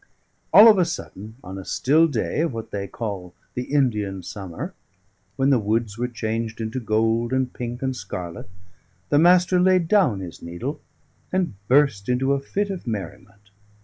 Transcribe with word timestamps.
All 0.51 0.67
of 0.67 0.79
a 0.79 0.85
sudden, 0.85 1.35
on 1.43 1.59
a 1.59 1.63
still 1.63 2.07
day 2.07 2.39
of 2.41 2.51
what 2.55 2.71
they 2.71 2.87
call 2.87 3.35
the 3.53 3.65
Indian 3.65 4.23
Summer, 4.23 4.73
when 5.35 5.51
the 5.51 5.59
woods 5.59 5.95
were 5.95 6.07
changed 6.07 6.59
into 6.59 6.79
gold 6.79 7.31
and 7.31 7.53
pink 7.53 7.83
and 7.83 7.95
scarlet, 7.95 8.49
the 9.09 9.19
Master 9.19 9.59
laid 9.59 9.87
down 9.87 10.19
his 10.21 10.41
needle 10.41 10.81
and 11.31 11.53
burst 11.67 12.09
into 12.09 12.33
a 12.33 12.39
fit 12.41 12.71
of 12.71 12.87
merriment. 12.87 13.51